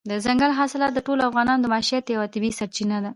[0.09, 3.09] دځنګل حاصلات د ټولو افغانانو د معیشت یوه طبیعي سرچینه ده.